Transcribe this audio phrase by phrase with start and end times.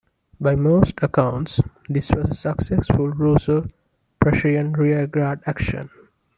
[0.39, 5.91] By most accounts, this was a successful Russo-Prussian rear guard action.